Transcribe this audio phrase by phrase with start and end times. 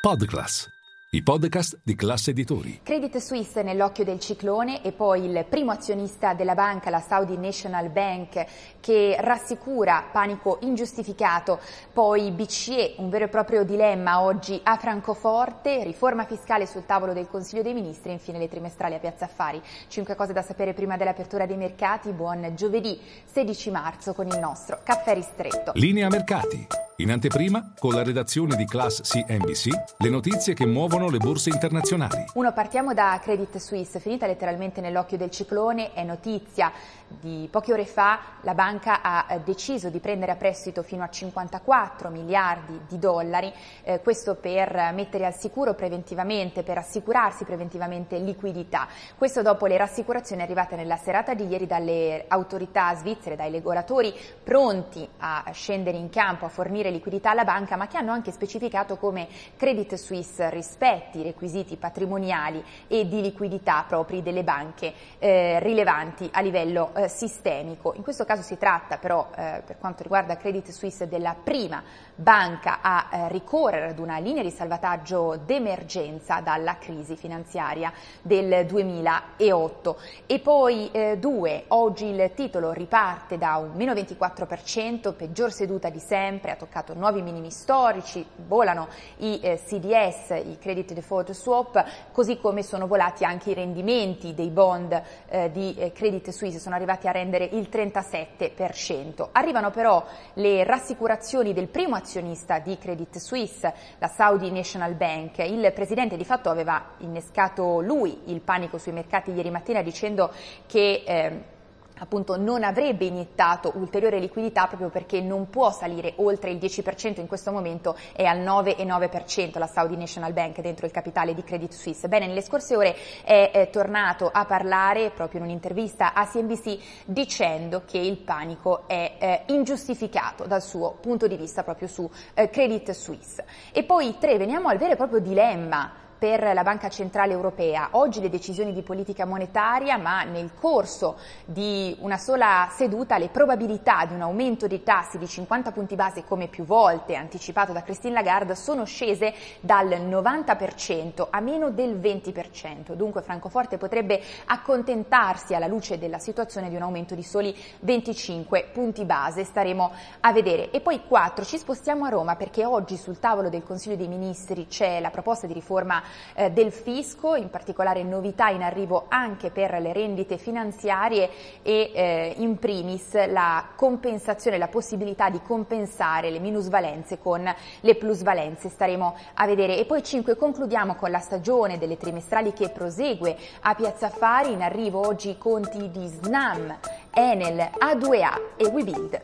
[0.00, 0.66] Podclass,
[1.10, 2.80] i podcast di classe editori.
[2.82, 7.90] Credit Suisse nell'occhio del ciclone e poi il primo azionista della banca, la Saudi National
[7.90, 8.46] Bank,
[8.80, 11.60] che rassicura panico ingiustificato,
[11.92, 17.28] poi BCE, un vero e proprio dilemma oggi a Francoforte, riforma fiscale sul tavolo del
[17.28, 19.60] Consiglio dei Ministri e infine le trimestrali a Piazza Affari.
[19.88, 22.10] Cinque cose da sapere prima dell'apertura dei mercati.
[22.12, 22.98] Buon giovedì
[23.30, 25.72] 16 marzo con il nostro caffè ristretto.
[25.74, 26.89] Linea mercati.
[27.00, 32.26] In anteprima, con la redazione di Class CNBC, le notizie che muovono le borse internazionali.
[32.34, 36.70] Uno, partiamo da Credit Suisse, finita letteralmente nell'occhio del ciclone, è notizia
[37.18, 41.08] di poche ore fa la banca ha eh, deciso di prendere a prestito fino a
[41.08, 48.86] 54 miliardi di dollari, eh, questo per mettere al sicuro preventivamente, per assicurarsi preventivamente liquidità.
[49.16, 55.06] Questo dopo le rassicurazioni arrivate nella serata di ieri dalle autorità svizzere, dai regolatori pronti
[55.18, 59.28] a scendere in campo, a fornire liquidità alla banca, ma che hanno anche specificato come
[59.56, 66.40] Credit Suisse rispetti i requisiti patrimoniali e di liquidità propri delle banche eh, rilevanti a
[66.40, 67.92] livello eh, sistemico.
[67.94, 71.82] In questo caso si tratta però, eh, per quanto riguarda Credit Suisse, della prima
[72.14, 77.92] banca a eh, ricorrere ad una linea di salvataggio d'emergenza dalla crisi finanziaria
[78.22, 79.98] del 2008.
[80.26, 85.98] E poi eh, due, oggi il titolo riparte da un meno 24%, peggior seduta di
[85.98, 91.84] sempre, ha toccato toccato nuovi minimi storici, volano i eh, CDS, i credit default swap,
[92.12, 96.74] così come sono volati anche i rendimenti dei bond eh, di eh, Credit Suisse, sono
[96.74, 99.28] arrivati a rendere il 37%.
[99.32, 105.38] Arrivano però le rassicurazioni del primo azionista di Credit Suisse, la Saudi National Bank.
[105.38, 110.32] Il presidente di fatto aveva innescato lui il panico sui mercati ieri mattina dicendo
[110.66, 111.58] che eh,
[112.00, 117.26] appunto non avrebbe iniettato ulteriore liquidità proprio perché non può salire oltre il 10% in
[117.26, 122.08] questo momento è al 9,9% la Saudi National Bank dentro il capitale di Credit Suisse.
[122.08, 127.98] Bene, nelle scorse ore è, tornato a parlare proprio in un'intervista a CNBC dicendo che
[127.98, 133.44] il panico è ingiustificato dal suo punto di vista proprio su eh, Credit Suisse.
[133.72, 137.88] E poi tre, veniamo al vero e proprio dilemma per la Banca Centrale Europea.
[137.92, 141.16] Oggi le decisioni di politica monetaria, ma nel corso
[141.46, 146.24] di una sola seduta le probabilità di un aumento dei tassi di 50 punti base
[146.24, 152.92] come più volte anticipato da Christine Lagarde sono scese dal 90% a meno del 20%.
[152.92, 159.06] Dunque Francoforte potrebbe accontentarsi alla luce della situazione di un aumento di soli 25 punti
[159.06, 159.44] base.
[159.44, 160.70] Staremo a vedere.
[160.70, 164.66] E poi 4 ci spostiamo a Roma perché oggi sul tavolo del Consiglio dei Ministri
[164.66, 169.80] c'è la proposta di riforma eh, del fisco, in particolare novità in arrivo anche per
[169.80, 171.28] le rendite finanziarie
[171.62, 178.68] e eh, in primis la compensazione, la possibilità di compensare le minusvalenze con le plusvalenze,
[178.68, 179.78] staremo a vedere.
[179.78, 184.62] E poi 5 concludiamo con la stagione delle trimestrali che prosegue a Piazza Affari, in
[184.62, 186.76] arrivo oggi i conti di Snam,
[187.12, 189.20] Enel, A2A e WeBuild.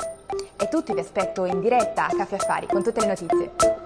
[0.57, 3.86] E tutti vi aspetto in diretta a Caffè Affari con tutte le notizie.